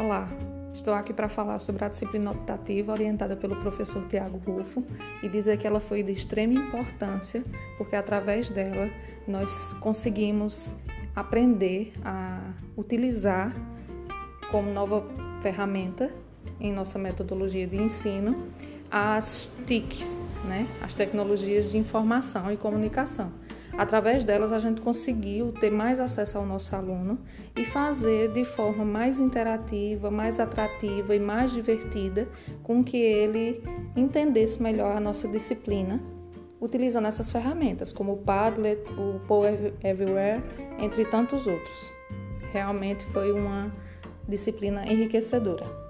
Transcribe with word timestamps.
Olá, 0.00 0.26
estou 0.72 0.94
aqui 0.94 1.12
para 1.12 1.28
falar 1.28 1.58
sobre 1.58 1.84
a 1.84 1.88
disciplina 1.90 2.30
optativa 2.30 2.90
orientada 2.90 3.36
pelo 3.36 3.54
professor 3.56 4.02
Tiago 4.08 4.38
Rufo 4.38 4.82
e 5.22 5.28
dizer 5.28 5.58
que 5.58 5.66
ela 5.66 5.78
foi 5.78 6.02
de 6.02 6.10
extrema 6.10 6.54
importância 6.54 7.44
porque 7.76 7.94
através 7.94 8.48
dela 8.48 8.90
nós 9.28 9.74
conseguimos 9.74 10.74
aprender 11.14 11.92
a 12.02 12.40
utilizar 12.78 13.54
como 14.50 14.72
nova 14.72 15.06
ferramenta 15.42 16.10
em 16.58 16.72
nossa 16.72 16.98
metodologia 16.98 17.66
de 17.66 17.76
ensino 17.76 18.48
as 18.90 19.52
TICs, 19.66 20.18
né? 20.44 20.68
as 20.80 20.94
tecnologias 20.94 21.70
de 21.70 21.78
informação 21.78 22.50
e 22.52 22.56
comunicação 22.56 23.32
Através 23.76 24.24
delas, 24.24 24.52
a 24.52 24.58
gente 24.58 24.80
conseguiu 24.80 25.52
ter 25.52 25.70
mais 25.70 26.00
acesso 26.00 26.38
ao 26.38 26.44
nosso 26.44 26.74
aluno 26.74 27.18
e 27.56 27.64
fazer 27.64 28.32
de 28.32 28.44
forma 28.44 28.84
mais 28.84 29.20
interativa, 29.20 30.10
mais 30.10 30.40
atrativa 30.40 31.14
e 31.14 31.18
mais 31.18 31.52
divertida 31.52 32.28
com 32.62 32.82
que 32.82 32.96
ele 32.96 33.62
entendesse 33.96 34.62
melhor 34.62 34.96
a 34.96 35.00
nossa 35.00 35.28
disciplina, 35.28 36.00
utilizando 36.60 37.06
essas 37.06 37.30
ferramentas, 37.30 37.92
como 37.92 38.12
o 38.12 38.16
Padlet, 38.18 38.82
o 38.98 39.20
Power 39.26 39.72
Everywhere, 39.82 40.42
entre 40.78 41.04
tantos 41.04 41.46
outros. 41.46 41.92
Realmente 42.52 43.04
foi 43.06 43.32
uma 43.32 43.72
disciplina 44.28 44.84
enriquecedora. 44.84 45.89